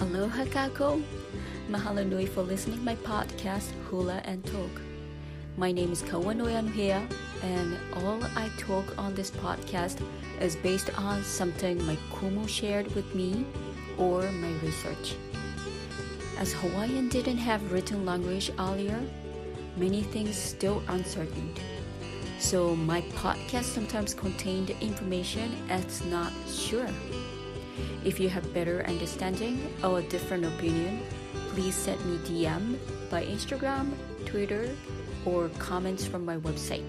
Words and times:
Aloha 0.00 0.46
kakou. 0.46 1.02
Mahalo 1.68 2.08
nui 2.08 2.24
for 2.24 2.42
listening 2.42 2.82
my 2.82 2.96
podcast 2.96 3.68
Hula 3.84 4.22
and 4.24 4.42
Talk. 4.46 4.80
My 5.58 5.70
name 5.72 5.92
is 5.92 6.00
Kawanoe 6.02 6.56
Anuhea, 6.56 7.06
and 7.42 7.76
all 7.96 8.24
I 8.34 8.48
talk 8.56 8.96
on 8.96 9.14
this 9.14 9.30
podcast 9.30 10.00
is 10.40 10.56
based 10.56 10.88
on 10.98 11.22
something 11.22 11.84
my 11.84 11.98
kumu 12.10 12.48
shared 12.48 12.86
with 12.94 13.14
me 13.14 13.44
or 13.98 14.22
my 14.22 14.52
research. 14.62 15.16
As 16.38 16.54
Hawaiian 16.54 17.10
didn't 17.10 17.36
have 17.36 17.70
written 17.70 18.06
language 18.06 18.50
earlier, 18.58 18.98
many 19.76 20.00
things 20.00 20.34
still 20.34 20.82
uncertain. 20.88 21.52
So 22.38 22.74
my 22.74 23.02
podcast 23.20 23.64
sometimes 23.64 24.14
contained 24.14 24.70
information 24.80 25.52
that's 25.68 26.02
not 26.06 26.32
sure. 26.48 26.88
If 28.04 28.20
you 28.20 28.28
have 28.28 28.54
better 28.54 28.84
understanding 28.86 29.74
or 29.84 29.98
a 29.98 30.02
different 30.02 30.44
opinion, 30.44 31.02
please 31.50 31.74
send 31.74 32.00
me 32.06 32.16
DM 32.18 32.78
by 33.10 33.24
Instagram, 33.24 33.90
Twitter, 34.26 34.70
or 35.24 35.48
comments 35.58 36.06
from 36.06 36.24
my 36.24 36.36
website. 36.38 36.84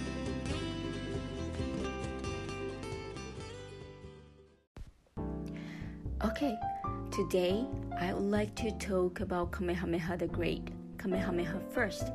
Today 7.16 7.64
I 7.98 8.12
would 8.12 8.30
like 8.30 8.54
to 8.56 8.70
talk 8.72 9.20
about 9.20 9.50
Kamehameha 9.50 10.18
the 10.18 10.26
Great, 10.26 10.68
Kamehameha 10.98 11.60
first. 11.72 12.10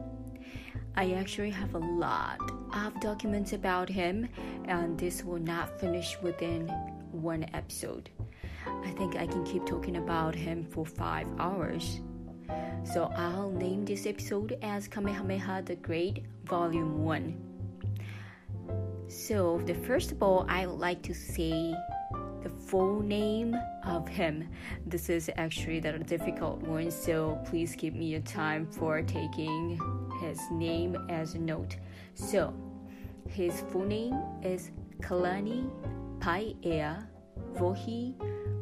I 0.96 1.14
actually 1.14 1.50
have 1.50 1.74
a 1.74 1.80
lot 1.80 2.38
of 2.76 3.00
documents 3.02 3.54
about 3.54 3.90
him, 3.90 4.30
and 4.66 5.00
this 5.00 5.24
will 5.24 5.40
not 5.40 5.80
finish 5.80 6.22
within 6.22 6.68
one 7.12 7.48
episode. 7.56 8.12
I 8.68 8.92
think 8.92 9.16
I 9.16 9.26
can 9.26 9.44
keep 9.44 9.66
talking 9.66 9.98
about 9.98 10.36
him 10.36 10.64
for 10.66 10.86
five 10.86 11.26
hours. 11.40 12.00
So 12.84 13.12
I'll 13.16 13.50
name 13.50 13.86
this 13.86 14.06
episode 14.06 14.56
as 14.62 14.88
Kamehameha 14.88 15.64
the 15.66 15.78
Great, 15.78 16.26
Volume 16.46 17.04
1. 17.04 17.48
So, 19.08 19.62
the 19.66 19.74
first 19.74 20.12
of 20.12 20.22
all, 20.22 20.46
I 20.48 20.68
would 20.68 20.80
like 20.80 21.02
to 21.02 21.14
say 21.16 21.76
the 22.44 22.50
full 22.50 23.02
name 23.02 23.56
of 23.86 24.08
him. 24.08 24.48
This 24.86 25.10
is 25.10 25.30
actually 25.38 25.80
the 25.80 26.00
difficult 26.00 26.62
one, 26.64 26.92
so 26.92 27.40
please 27.46 27.76
give 27.76 27.94
me 27.94 28.16
a 28.16 28.22
time 28.22 28.66
for 28.66 29.02
taking 29.02 29.80
his 30.22 30.40
name 30.52 30.96
as 31.10 31.36
a 31.36 31.40
note. 31.40 31.78
So, 32.14 32.54
his 33.30 33.62
full 33.72 33.86
name 33.86 34.20
is 34.42 34.72
Kalani 35.00 35.70
Paiea 36.20 37.06
Vohi 37.54 38.16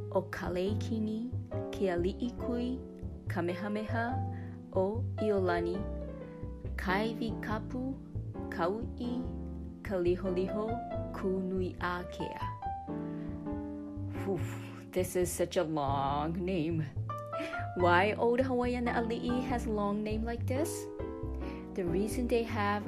Okaleikini 0.10 1.30
Keali'ikui 1.72 2.80
Kamehameha 3.28 4.20
o 4.74 5.04
Iolani 5.18 5.82
Kaivi 6.76 7.40
Kapu 7.42 7.96
Kau'i 8.50 9.24
Kaliholiho 9.84 11.14
Kunui 11.14 11.78
Akea. 11.78 12.40
Whew, 12.40 12.59
this 14.92 15.16
is 15.16 15.32
such 15.32 15.58
a 15.58 15.64
long 15.64 16.34
name. 16.44 16.86
Why 17.76 18.14
old 18.18 18.42
Hawaiian 18.42 18.86
ali'i 18.86 19.42
has 19.48 19.66
a 19.66 19.72
long 19.72 20.04
name 20.04 20.26
like 20.26 20.46
this? 20.46 20.86
The 21.76 21.86
reason 21.86 22.28
they 22.28 22.44
have 22.44 22.84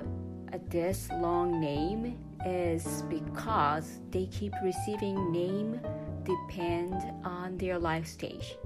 a, 0.51 0.59
this 0.69 1.07
long 1.21 1.61
name 1.61 2.17
is 2.45 3.03
because 3.09 3.99
they 4.11 4.25
keep 4.27 4.53
receiving 4.63 5.31
name 5.31 5.79
depend 6.25 6.95
on 7.23 7.57
their 7.57 7.79
life 7.79 8.07
stage. 8.07 8.57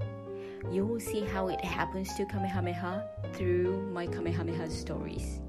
You 0.72 0.84
will 0.84 1.00
see 1.00 1.20
how 1.20 1.48
it 1.48 1.64
happens 1.64 2.12
to 2.16 2.24
Kamehameha 2.26 3.06
through 3.34 3.86
my 3.92 4.06
Kamehameha 4.06 4.68
stories. 4.70 5.40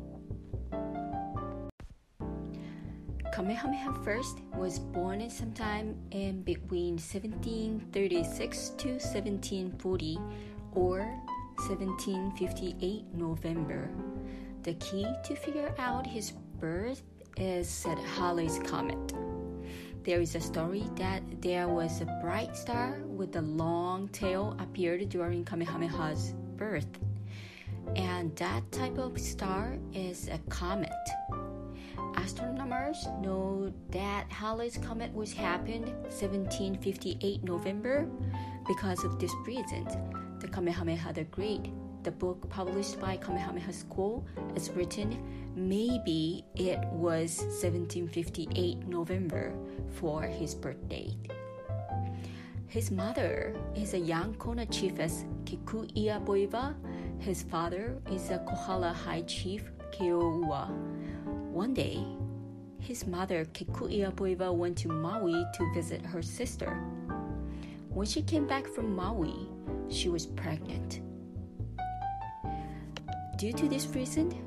Kamehameha 3.38 3.94
I 4.08 4.58
was 4.58 4.80
born 4.80 5.30
sometime 5.30 5.96
in 6.10 6.42
between 6.42 6.94
1736 6.94 8.70
to 8.70 8.88
1740 8.94 10.18
or 10.74 11.02
1758 11.70 13.06
November. 13.14 13.92
The 14.64 14.74
key 14.74 15.06
to 15.24 15.36
figure 15.36 15.72
out 15.78 16.08
his 16.08 16.32
birth 16.60 17.04
is 17.38 17.70
said 17.70 18.00
Halley's 18.00 18.58
Comet. 18.66 19.14
There 20.04 20.20
is 20.20 20.34
a 20.34 20.42
story 20.42 20.86
that 20.96 21.22
there 21.40 21.68
was 21.68 22.02
a 22.02 22.06
bright 22.24 22.58
star 22.58 23.04
with 23.06 23.36
a 23.36 23.42
long 23.44 24.08
tail 24.08 24.58
appeared 24.58 25.10
during 25.10 25.46
Kamehameha's 25.46 26.34
birth. 26.56 26.90
And 27.96 28.36
that 28.38 28.72
type 28.72 28.98
of 28.98 29.20
star 29.20 29.78
is 29.94 30.28
a 30.28 30.40
comet. 30.50 30.90
Astronomers 32.28 33.08
know 33.22 33.72
that 33.92 34.30
Halley's 34.30 34.78
Comet 34.78 35.14
was 35.14 35.32
happened 35.32 35.88
1758 36.12 37.42
November 37.42 38.06
because 38.68 39.06
of 39.06 39.18
this 39.18 39.32
reason. 39.46 39.88
The 40.42 40.50
Kamehameha 40.50 41.14
the 41.14 41.24
Great, 41.24 41.72
the 42.04 42.12
book 42.12 42.50
published 42.50 43.00
by 43.00 43.16
Kamehameha 43.16 43.72
School, 43.72 44.28
is 44.58 44.70
written 44.72 45.16
maybe 45.56 46.44
it 46.56 46.80
was 46.92 47.40
1758 47.64 48.86
November 48.90 49.54
for 49.92 50.24
his 50.24 50.54
birthday. 50.54 51.16
His 52.68 52.92
mother 52.92 53.56
is 53.74 53.94
a 53.94 54.00
young 54.00 54.36
Kona 54.36 54.66
chiefess 54.66 55.24
Kekuiapoiwa. 55.46 56.76
His 57.20 57.44
father 57.44 58.02
is 58.12 58.32
a 58.32 58.40
Kohala 58.40 58.92
High 58.92 59.22
Chief 59.22 59.64
Keoua. 59.92 60.97
One 61.58 61.74
day, 61.74 62.06
his 62.78 63.08
mother 63.08 63.44
Kekuiapoiwa 63.46 64.54
went 64.54 64.78
to 64.78 64.90
Maui 64.90 65.44
to 65.56 65.74
visit 65.74 66.06
her 66.06 66.22
sister. 66.22 66.70
When 67.90 68.06
she 68.06 68.22
came 68.22 68.46
back 68.46 68.68
from 68.68 68.96
Maui, 68.96 69.50
she 69.90 70.08
was 70.08 70.28
pregnant. 70.28 71.02
Due 73.40 73.54
to 73.54 73.68
this 73.68 73.88
reason, 73.88 74.40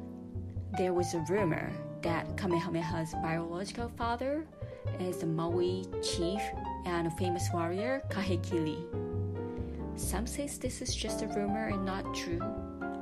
there 0.78 0.94
was 0.94 1.12
a 1.14 1.24
rumor 1.28 1.72
that 2.02 2.36
Kamehameha's 2.36 3.12
biological 3.14 3.88
father 3.88 4.46
is 5.00 5.16
the 5.16 5.26
Maui 5.26 5.86
chief 6.04 6.40
and 6.86 7.08
a 7.08 7.16
famous 7.18 7.48
warrior 7.52 8.02
Kahekili. 8.08 8.84
Some 9.98 10.28
says 10.28 10.58
this 10.58 10.80
is 10.80 10.94
just 10.94 11.22
a 11.22 11.26
rumor 11.26 11.70
and 11.70 11.84
not 11.84 12.14
true, 12.14 12.40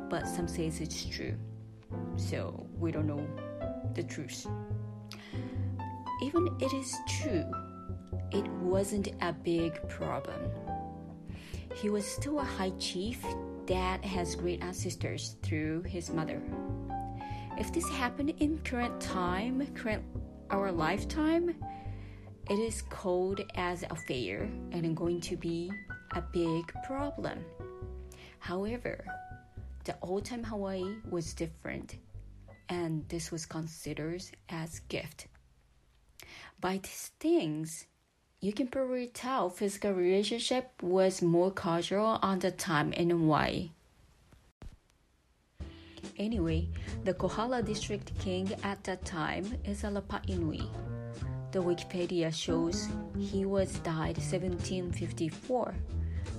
but 0.08 0.26
some 0.26 0.48
says 0.48 0.80
it's 0.80 1.04
true. 1.04 1.34
So 2.16 2.66
we 2.78 2.90
don't 2.90 3.06
know 3.06 3.26
the 3.94 4.02
truth. 4.02 4.46
Even 6.22 6.48
it 6.60 6.72
is 6.72 6.96
true, 7.08 7.44
it 8.32 8.46
wasn't 8.60 9.08
a 9.20 9.32
big 9.32 9.88
problem. 9.88 10.40
He 11.74 11.90
was 11.90 12.04
still 12.04 12.40
a 12.40 12.44
high 12.44 12.72
chief 12.78 13.24
that 13.66 14.04
has 14.04 14.34
great 14.34 14.62
ancestors 14.62 15.36
through 15.42 15.82
his 15.82 16.10
mother. 16.10 16.42
If 17.58 17.72
this 17.72 17.88
happened 17.90 18.30
in 18.38 18.58
current 18.58 19.00
time, 19.00 19.66
current 19.74 20.04
our 20.50 20.72
lifetime, 20.72 21.54
it 22.48 22.58
is 22.58 22.82
called 22.82 23.40
as 23.56 23.82
a 23.82 23.94
failure 23.94 24.48
and 24.72 24.96
going 24.96 25.20
to 25.20 25.36
be 25.36 25.70
a 26.14 26.22
big 26.32 26.72
problem. 26.86 27.44
However, 28.38 29.04
the 29.84 29.96
old 30.02 30.24
time 30.24 30.42
Hawaii 30.44 30.96
was 31.10 31.34
different, 31.34 31.96
and 32.68 33.08
this 33.08 33.30
was 33.30 33.46
considered 33.46 34.22
as 34.48 34.80
gift. 34.88 35.26
By 36.60 36.78
these 36.78 37.12
things, 37.20 37.86
you 38.40 38.52
can 38.52 38.68
probably 38.68 39.08
tell 39.08 39.50
physical 39.50 39.92
relationship 39.92 40.70
was 40.82 41.22
more 41.22 41.50
casual 41.50 42.18
on 42.22 42.38
the 42.38 42.50
time 42.50 42.92
in 42.92 43.10
Hawaii. 43.10 43.70
Anyway, 46.18 46.68
the 47.04 47.14
Kohala 47.14 47.62
district 47.62 48.16
king 48.18 48.52
at 48.64 48.82
that 48.84 49.04
time 49.04 49.44
is 49.64 49.82
Alapa'inui. 49.82 50.66
The 51.52 51.60
Wikipedia 51.60 52.34
shows 52.34 52.88
he 53.18 53.44
was 53.44 53.78
died 53.80 54.18
1754, 54.18 55.74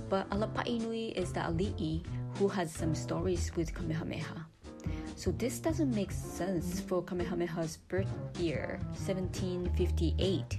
but 0.08 0.28
Alapa'inui 0.30 1.12
is 1.16 1.32
the 1.32 1.40
ali'i 1.40 2.04
who 2.36 2.48
has 2.48 2.72
some 2.72 2.94
stories 2.94 3.50
with 3.56 3.74
Kamehameha. 3.74 4.46
So 5.20 5.32
this 5.32 5.58
doesn't 5.58 5.94
make 5.94 6.12
sense 6.12 6.80
for 6.80 7.02
Kamehameha's 7.02 7.76
birth 7.88 8.08
year, 8.38 8.80
1758. 9.04 10.58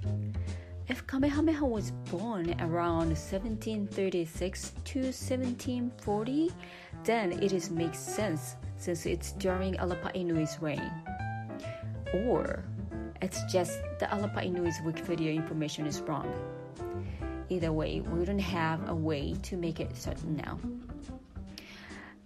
If 0.88 1.08
Kamehameha 1.08 1.66
was 1.66 1.90
born 2.12 2.54
around 2.62 3.18
1736 3.18 4.74
to 4.84 5.00
1740, 5.00 6.52
then 7.04 7.32
it 7.42 7.54
is 7.54 7.72
makes 7.72 7.98
sense 7.98 8.56
since 8.78 9.08
it's 9.08 9.32
during 9.32 9.74
Alapa'inui's 9.78 10.62
reign. 10.62 10.92
Or 12.14 12.64
it's 13.20 13.42
just 13.52 13.80
the 13.98 14.06
Alapa'inui's 14.06 14.78
Wikipedia 14.82 15.34
information 15.34 15.88
is 15.88 16.02
wrong. 16.02 16.32
Either 17.50 17.74
way, 17.74 18.02
we 18.02 18.26
don't 18.26 18.38
have 18.38 18.88
a 18.90 18.94
way 18.94 19.34
to 19.42 19.58
make 19.58 19.80
it 19.80 19.98
certain 19.98 20.36
now. 20.36 20.60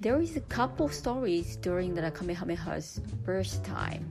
There 0.01 0.19
is 0.19 0.35
a 0.35 0.41
couple 0.41 0.85
of 0.85 0.93
stories 0.93 1.55
during 1.55 1.95
the 1.95 2.11
Kamehameha's 2.11 2.99
birth 3.23 3.63
time. 3.63 4.03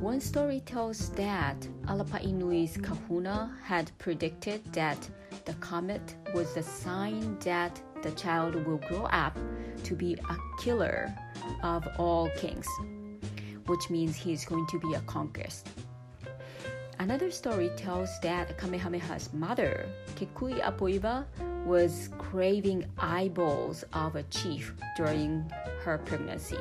One 0.00 0.20
story 0.20 0.60
tells 0.60 1.10
that 1.10 1.56
Alapa'inui's 1.86 2.76
kahuna 2.76 3.56
had 3.62 3.92
predicted 3.98 4.60
that 4.72 5.08
the 5.44 5.54
comet 5.54 6.16
was 6.34 6.56
a 6.56 6.62
sign 6.64 7.38
that 7.40 7.80
the 8.02 8.10
child 8.12 8.56
will 8.66 8.78
grow 8.88 9.04
up 9.06 9.38
to 9.84 9.94
be 9.94 10.14
a 10.14 10.36
killer 10.60 11.14
of 11.62 11.86
all 11.96 12.28
kings, 12.36 12.66
which 13.66 13.88
means 13.88 14.16
he's 14.16 14.44
going 14.44 14.66
to 14.66 14.80
be 14.80 14.94
a 14.94 15.00
conquest. 15.02 15.68
Another 16.98 17.30
story 17.30 17.70
tells 17.76 18.18
that 18.20 18.56
Kamehameha's 18.56 19.32
mother, 19.32 19.86
Kekuiapoiwa, 20.16 21.24
was 21.64 22.08
craving 22.18 22.86
eyeballs 22.98 23.84
of 23.92 24.16
a 24.16 24.22
chief 24.24 24.74
during 24.96 25.44
her 25.84 25.98
pregnancy. 25.98 26.58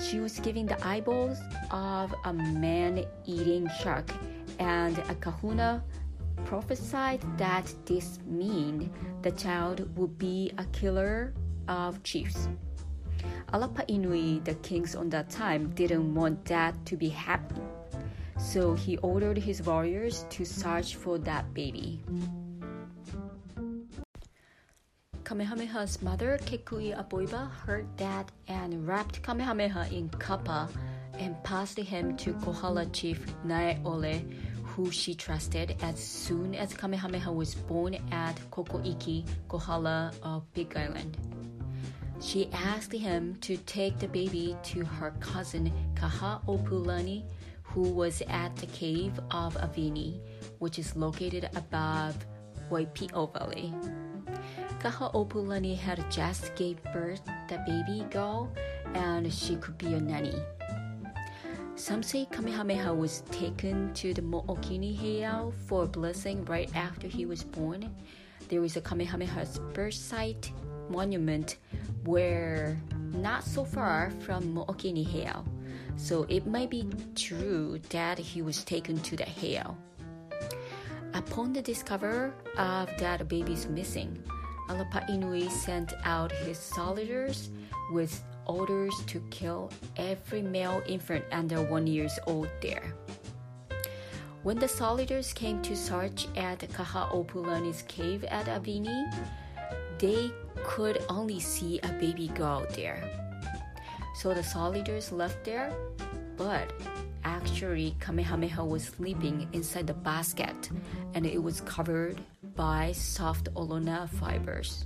She 0.00 0.20
was 0.20 0.38
giving 0.38 0.66
the 0.66 0.78
eyeballs 0.86 1.38
of 1.70 2.14
a 2.24 2.32
man 2.32 3.04
eating 3.26 3.68
shark, 3.82 4.10
and 4.58 4.96
a 4.98 5.14
kahuna 5.16 5.82
prophesied 6.44 7.20
that 7.36 7.74
this 7.84 8.20
meant 8.26 8.92
the 9.22 9.32
child 9.32 9.94
would 9.98 10.18
be 10.18 10.52
a 10.56 10.64
killer 10.66 11.34
of 11.68 12.02
chiefs. 12.02 12.48
Alapa'inui, 13.52 14.44
the 14.44 14.54
kings 14.56 14.94
on 14.94 15.10
that 15.10 15.28
time, 15.28 15.70
didn't 15.74 16.14
want 16.14 16.44
that 16.44 16.74
to 16.86 16.96
be 16.96 17.08
happening. 17.08 17.66
So 18.40 18.74
he 18.74 18.96
ordered 18.98 19.38
his 19.38 19.62
warriors 19.62 20.24
to 20.30 20.44
search 20.44 20.96
for 20.96 21.18
that 21.18 21.52
baby. 21.54 22.00
Kamehameha's 25.24 26.02
mother, 26.02 26.38
Kekuiapoiwa, 26.42 27.50
heard 27.50 27.86
that 27.98 28.32
and 28.48 28.84
wrapped 28.88 29.22
Kamehameha 29.22 29.92
in 29.92 30.08
kapa 30.08 30.68
and 31.20 31.40
passed 31.44 31.78
him 31.78 32.16
to 32.16 32.32
Kohala 32.34 32.86
chief 32.86 33.24
Naeole, 33.46 34.24
who 34.64 34.90
she 34.90 35.14
trusted 35.14 35.76
as 35.82 36.02
soon 36.02 36.56
as 36.56 36.74
Kamehameha 36.74 37.30
was 37.30 37.54
born 37.54 37.94
at 38.10 38.34
Kokoiki, 38.50 39.24
Kohala 39.46 40.12
of 40.24 40.42
Big 40.54 40.76
Island. 40.76 41.16
She 42.20 42.50
asked 42.52 42.92
him 42.92 43.36
to 43.42 43.56
take 43.58 43.98
the 43.98 44.08
baby 44.08 44.56
to 44.64 44.84
her 44.84 45.12
cousin 45.20 45.72
Kahaopulani, 45.94 47.22
who 47.74 47.82
was 47.82 48.22
at 48.28 48.54
the 48.56 48.66
cave 48.66 49.18
of 49.30 49.54
Avini, 49.54 50.20
which 50.58 50.78
is 50.78 50.96
located 50.96 51.48
above 51.54 52.16
Waipio 52.70 53.32
Valley. 53.32 53.72
Kahaopulani 54.80 55.76
had 55.76 56.10
just 56.10 56.54
gave 56.56 56.82
birth 56.92 57.22
the 57.48 57.58
baby 57.66 58.04
girl 58.10 58.50
and 58.94 59.32
she 59.32 59.56
could 59.56 59.76
be 59.78 59.94
a 59.94 60.00
nanny. 60.00 60.34
Some 61.76 62.02
say 62.02 62.26
Kamehameha 62.30 62.92
was 62.92 63.22
taken 63.30 63.92
to 63.94 64.12
the 64.12 64.22
Mo'okini 64.22 64.96
heiau 64.96 65.52
for 65.66 65.84
a 65.84 65.86
blessing 65.86 66.44
right 66.44 66.70
after 66.74 67.08
he 67.08 67.24
was 67.24 67.42
born. 67.42 67.94
There 68.48 68.64
is 68.64 68.76
a 68.76 68.80
Kamehameha's 68.80 69.58
birth 69.72 69.94
site 69.94 70.52
monument 70.90 71.56
where 72.04 72.78
not 73.14 73.44
so 73.44 73.64
far 73.64 74.10
from 74.20 74.54
Mo'okini 74.54 75.06
heiau. 75.06 75.44
So 75.96 76.26
it 76.28 76.46
might 76.46 76.70
be 76.70 76.88
true 77.14 77.80
that 77.90 78.18
he 78.18 78.42
was 78.42 78.64
taken 78.64 78.98
to 79.00 79.16
the 79.16 79.24
heiau. 79.24 79.74
Upon 81.14 81.52
the 81.52 81.62
discovery 81.62 82.32
of 82.56 82.88
that 82.98 83.28
baby's 83.28 83.66
missing, 83.66 84.22
Alapa'inui 84.68 85.50
sent 85.50 85.92
out 86.04 86.30
his 86.32 86.58
soldiers 86.58 87.50
with 87.92 88.22
orders 88.46 88.94
to 89.06 89.20
kill 89.30 89.70
every 89.96 90.42
male 90.42 90.82
infant 90.86 91.24
under 91.32 91.62
one 91.62 91.86
years 91.86 92.18
old 92.26 92.48
there. 92.62 92.94
When 94.42 94.58
the 94.58 94.68
soldiers 94.68 95.32
came 95.32 95.60
to 95.62 95.76
search 95.76 96.26
at 96.36 96.60
Kahaopulani's 96.60 97.82
cave 97.82 98.24
at 98.24 98.46
Avini, 98.46 99.12
they 99.98 100.30
could 100.64 101.04
only 101.10 101.40
see 101.40 101.78
a 101.82 101.92
baby 102.00 102.28
girl 102.28 102.64
there. 102.74 103.02
So 104.20 104.34
the 104.34 104.42
soldiers 104.42 105.12
left 105.12 105.44
there, 105.44 105.72
but 106.36 106.74
actually 107.24 107.96
Kamehameha 108.00 108.62
was 108.62 108.84
sleeping 108.84 109.48
inside 109.54 109.86
the 109.86 109.94
basket 109.94 110.68
and 111.14 111.24
it 111.24 111.42
was 111.42 111.62
covered 111.62 112.20
by 112.54 112.92
soft 112.92 113.48
olona 113.54 114.10
fibers. 114.10 114.84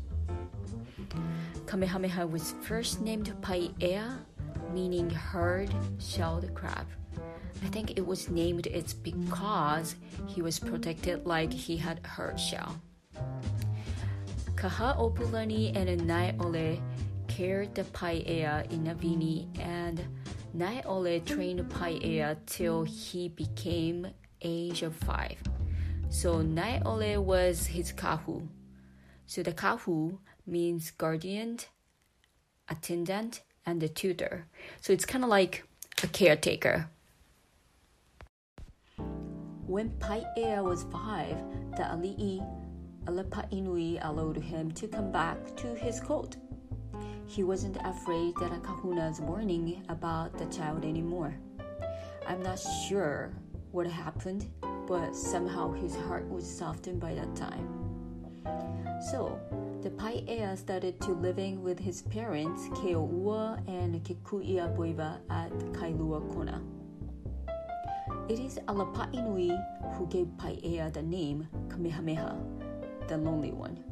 Kamehameha 1.66 2.24
was 2.24 2.54
first 2.62 3.00
named 3.00 3.34
Paiea, 3.40 4.20
meaning 4.72 5.10
hard-shelled 5.10 6.54
crab. 6.54 6.86
I 7.64 7.66
think 7.74 7.98
it 7.98 8.06
was 8.06 8.30
named 8.30 8.68
it 8.68 8.94
because 9.02 9.96
he 10.28 10.42
was 10.42 10.60
protected 10.60 11.26
like 11.26 11.52
he 11.52 11.76
had 11.76 12.06
hard 12.06 12.38
shell. 12.38 12.80
Kahaopulani 14.54 15.74
and 15.74 16.00
Naeole 16.02 16.80
the 17.36 17.84
Paiea 17.92 18.70
in 18.70 18.84
Avini 18.84 19.48
and 19.58 20.00
Naeole 20.56 21.24
trained 21.26 21.68
Paiea 21.68 22.36
till 22.46 22.84
he 22.84 23.28
became 23.28 24.06
age 24.40 24.82
of 24.82 24.94
five. 24.94 25.36
So 26.10 26.42
Naeole 26.42 27.18
was 27.18 27.66
his 27.66 27.92
kahu. 27.92 28.46
So 29.26 29.42
the 29.42 29.52
kahu 29.52 30.18
means 30.46 30.92
guardian, 30.92 31.58
attendant, 32.68 33.42
and 33.66 33.80
the 33.80 33.88
tutor. 33.88 34.46
So 34.80 34.92
it's 34.92 35.04
kind 35.04 35.24
of 35.24 35.30
like 35.30 35.64
a 36.04 36.06
caretaker. 36.06 36.88
When 39.66 39.90
Paiea 39.98 40.62
was 40.62 40.84
five, 40.84 41.36
the 41.76 41.82
Ali'i 41.82 42.38
Alapa'inui 43.06 43.98
allowed 44.06 44.36
him 44.36 44.70
to 44.72 44.86
come 44.86 45.10
back 45.10 45.56
to 45.56 45.74
his 45.74 46.00
court. 46.00 46.36
He 47.26 47.42
wasn't 47.42 47.76
afraid 47.84 48.34
that 48.36 48.52
a 48.52 48.60
kahuna's 48.60 49.20
warning 49.20 49.82
about 49.88 50.36
the 50.38 50.46
child 50.46 50.84
anymore. 50.84 51.34
I'm 52.26 52.42
not 52.42 52.58
sure 52.88 53.32
what 53.72 53.86
happened, 53.86 54.48
but 54.86 55.14
somehow 55.16 55.72
his 55.72 55.96
heart 55.96 56.28
was 56.28 56.48
softened 56.48 57.00
by 57.00 57.14
that 57.14 57.34
time. 57.34 57.68
So, 59.10 59.38
the 59.82 59.90
Paiea 59.90 60.56
started 60.56 61.00
to 61.02 61.12
living 61.12 61.62
with 61.62 61.78
his 61.78 62.02
parents, 62.02 62.68
Keo'ua 62.68 63.60
and 63.68 64.02
Kekuiapoiwa 64.02 65.18
at 65.28 65.52
Kailua 65.72 66.32
Kona. 66.32 66.62
It 68.28 68.38
is 68.38 68.58
Alapa'inui 68.68 69.52
who 69.96 70.06
gave 70.06 70.26
Paiea 70.38 70.92
the 70.92 71.02
name 71.02 71.48
Kamehameha, 71.68 72.38
the 73.08 73.18
lonely 73.18 73.52
one. 73.52 73.82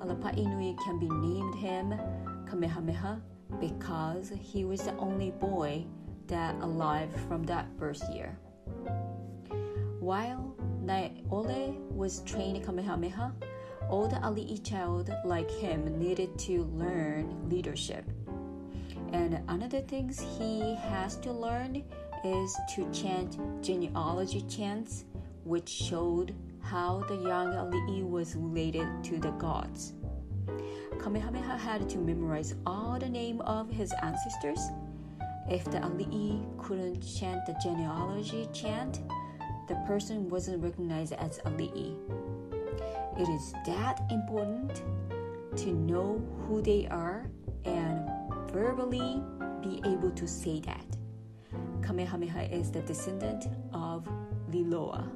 Alapa'inui 0.00 0.78
can 0.84 1.00
be 1.00 1.08
named 1.08 1.54
him 1.56 1.98
Kamehameha 2.48 3.20
because 3.60 4.32
he 4.40 4.64
was 4.64 4.82
the 4.82 4.96
only 4.96 5.30
boy 5.30 5.84
that 6.26 6.54
alive 6.56 7.10
from 7.26 7.42
that 7.44 7.66
first 7.78 8.12
year. 8.12 8.38
While 10.00 10.54
Naeole 10.84 11.76
was 11.90 12.20
trained 12.22 12.64
Kamehameha, 12.64 13.34
all 13.90 14.06
the 14.06 14.16
Ali'i 14.16 14.62
child 14.62 15.10
like 15.24 15.50
him 15.50 15.98
needed 15.98 16.38
to 16.40 16.64
learn 16.64 17.48
leadership. 17.48 18.04
And 19.12 19.40
another 19.48 19.80
things 19.80 20.20
he 20.38 20.74
has 20.74 21.16
to 21.16 21.32
learn 21.32 21.84
is 22.24 22.56
to 22.74 22.90
chant 22.92 23.38
genealogy 23.62 24.42
chants, 24.42 25.04
which 25.44 25.68
showed 25.68 26.34
how 26.60 27.04
the 27.08 27.16
young 27.16 27.52
Ali'i 27.52 28.08
was 28.08 28.36
related 28.36 28.86
to 29.04 29.18
the 29.18 29.30
gods. 29.32 29.94
Kamehameha 31.00 31.56
had 31.56 31.88
to 31.90 31.98
memorize 31.98 32.54
all 32.66 32.98
the 32.98 33.08
name 33.08 33.40
of 33.42 33.70
his 33.70 33.92
ancestors. 34.02 34.60
If 35.48 35.64
the 35.64 35.78
Ali'i 35.78 36.44
couldn't 36.58 37.00
chant 37.00 37.46
the 37.46 37.56
genealogy 37.62 38.48
chant, 38.52 39.00
the 39.68 39.76
person 39.86 40.28
wasn't 40.28 40.62
recognized 40.62 41.12
as 41.12 41.38
ali'i. 41.44 41.94
It 43.18 43.28
is 43.28 43.52
that 43.66 44.00
important 44.10 44.82
to 45.56 45.72
know 45.72 46.22
who 46.46 46.62
they 46.62 46.86
are 46.90 47.30
and 47.64 48.08
verbally 48.50 49.22
be 49.62 49.82
able 49.84 50.10
to 50.12 50.26
say 50.26 50.60
that. 50.60 50.86
Kamehameha 51.82 52.54
is 52.54 52.70
the 52.70 52.80
descendant 52.80 53.48
of 53.72 54.08
Liloa. 54.50 55.10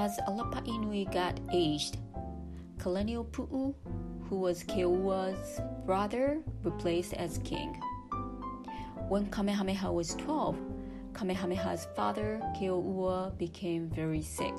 As 0.00 0.16
Alapainui 0.26 1.12
got 1.12 1.38
aged, 1.52 1.98
Kalaniʻopuʻu, 2.78 3.74
who 4.30 4.36
was 4.36 4.64
Keoua's 4.64 5.60
brother, 5.84 6.40
replaced 6.62 7.12
as 7.12 7.36
king. 7.44 7.74
When 9.10 9.26
Kamehameha 9.26 9.92
was 9.92 10.14
12, 10.14 10.56
Kamehameha's 11.12 11.86
father, 11.94 12.40
Keoua, 12.56 13.36
became 13.36 13.90
very 13.90 14.22
sick. 14.22 14.54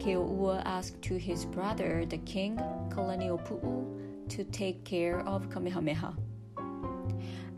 Keoua 0.00 0.60
asked 0.66 1.00
to 1.04 1.16
his 1.16 1.46
brother, 1.46 2.04
the 2.04 2.18
king, 2.18 2.58
Kalaniʻopuʻu, 2.90 4.28
to 4.28 4.44
take 4.44 4.84
care 4.84 5.20
of 5.20 5.48
Kamehameha. 5.48 6.14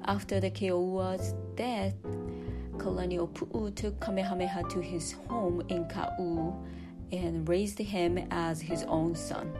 After 0.05 0.39
the 0.39 0.53
Keoua's 0.53 1.35
death, 1.57 1.97
Kalaniʻopuʻu 2.79 3.75
took 3.75 4.01
Kamehameha 4.01 4.63
to 4.71 4.81
his 4.81 5.13
home 5.29 5.63
in 5.69 5.85
Kau 5.89 6.57
and 7.13 7.49
raised 7.49 7.79
him 7.79 8.19
as 8.31 8.61
his 8.61 8.85
own 8.85 9.15
son. 9.15 9.53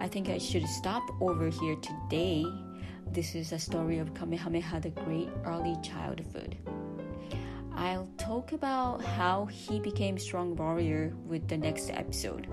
I 0.00 0.08
think 0.08 0.28
I 0.28 0.38
should 0.38 0.66
stop 0.66 1.02
over 1.20 1.48
here 1.48 1.76
today. 1.76 2.44
This 3.12 3.34
is 3.34 3.52
a 3.52 3.58
story 3.58 3.98
of 3.98 4.14
Kamehameha 4.14 4.80
the 4.80 4.90
Great 4.90 5.28
early 5.44 5.76
childhood. 5.82 6.56
I'll 7.74 8.08
talk 8.16 8.52
about 8.52 9.04
how 9.04 9.46
he 9.46 9.80
became 9.80 10.18
strong 10.18 10.56
warrior 10.56 11.12
with 11.26 11.46
the 11.48 11.56
next 11.56 11.90
episode. 11.90 12.48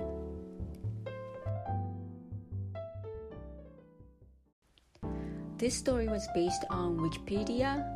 This 5.58 5.76
story 5.76 6.08
was 6.08 6.28
based 6.34 6.66
on 6.70 6.98
Wikipedia, 6.98 7.93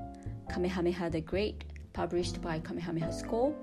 Kamehameha 0.50 1.12
the 1.12 1.22
Great, 1.22 1.63
published 1.94 2.42
by 2.42 2.60
Kamehameha 2.60 3.12
School, 3.12 3.56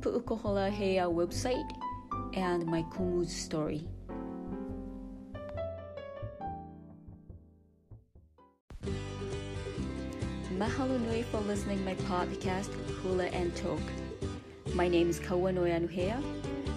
Pu'ukohola 0.00 0.70
Heiau 0.70 1.12
website, 1.12 1.70
and 2.34 2.64
my 2.66 2.82
Kumu's 2.84 3.34
story. 3.34 3.86
Mahalo 10.58 11.00
nui 11.00 11.22
for 11.24 11.40
listening 11.40 11.84
my 11.84 11.94
podcast 12.06 12.72
Hula 13.02 13.26
and 13.26 13.54
Talk. 13.56 13.80
My 14.74 14.86
name 14.88 15.10
is 15.10 15.18
Kawanoe 15.18 15.68
Anuhea. 15.68 16.22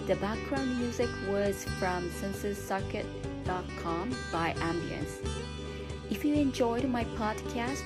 The 0.08 0.16
background 0.16 0.76
music 0.78 1.08
was 1.30 1.64
from 1.78 2.10
censussocket.com 2.10 4.16
by 4.32 4.54
Ambience. 4.58 5.24
If 6.10 6.24
you 6.24 6.34
enjoyed 6.34 6.88
my 6.88 7.04
podcast, 7.04 7.84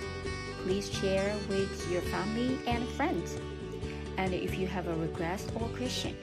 please 0.65 0.91
share 0.91 1.35
with 1.49 1.91
your 1.91 2.03
family 2.03 2.59
and 2.67 2.87
friends. 2.91 3.37
And 4.17 4.33
if 4.33 4.59
you 4.59 4.67
have 4.67 4.87
a 4.89 4.95
request 4.95 5.51
or 5.55 5.69
question, 5.69 6.17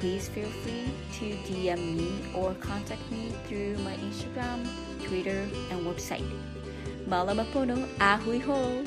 please 0.00 0.28
feel 0.28 0.48
free 0.48 0.92
to 1.18 1.36
DM 1.48 1.96
me 1.96 2.10
or 2.34 2.54
contact 2.54 3.02
me 3.10 3.32
through 3.46 3.76
my 3.78 3.94
Instagram, 3.96 4.66
Twitter, 5.02 5.48
and 5.70 5.86
website. 5.86 6.28
Malamapono 7.08 7.86
ahui 7.98 8.40
ho! 8.42 8.84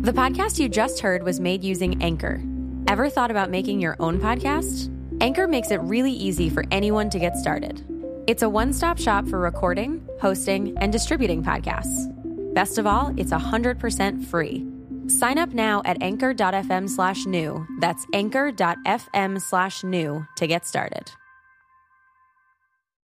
The 0.00 0.12
podcast 0.12 0.58
you 0.58 0.68
just 0.68 1.00
heard 1.00 1.22
was 1.22 1.40
made 1.40 1.62
using 1.64 2.02
Anchor. 2.02 2.42
Ever 2.86 3.10
thought 3.10 3.30
about 3.30 3.50
making 3.50 3.80
your 3.80 3.96
own 4.00 4.18
podcast? 4.18 4.94
Anchor 5.20 5.46
makes 5.46 5.70
it 5.70 5.80
really 5.82 6.12
easy 6.12 6.48
for 6.48 6.64
anyone 6.70 7.10
to 7.10 7.18
get 7.18 7.36
started. 7.36 7.97
It's 8.28 8.42
a 8.42 8.48
one 8.48 8.74
stop 8.74 8.98
shop 8.98 9.26
for 9.26 9.38
recording, 9.38 10.06
hosting, 10.20 10.76
and 10.76 10.92
distributing 10.92 11.42
podcasts. 11.42 12.12
Best 12.52 12.76
of 12.76 12.86
all, 12.86 13.14
it's 13.16 13.32
100% 13.32 14.22
free. 14.26 14.66
Sign 15.06 15.38
up 15.38 15.54
now 15.54 15.80
at 15.86 16.02
anchor.fm 16.02 16.90
slash 16.90 17.24
new. 17.24 17.66
That's 17.80 18.04
anchor.fm 18.12 19.40
slash 19.40 19.82
new 19.82 20.26
to 20.36 20.46
get 20.46 20.66
started. 20.66 21.10